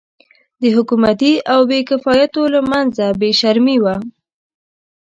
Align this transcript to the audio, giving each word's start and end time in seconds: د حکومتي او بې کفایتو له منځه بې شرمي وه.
د 0.61 0.63
حکومتي 0.75 1.33
او 1.53 1.59
بې 1.69 1.79
کفایتو 1.89 2.41
له 2.53 2.61
منځه 2.71 3.05
بې 3.19 3.31
شرمي 3.39 3.77
وه. 3.83 3.95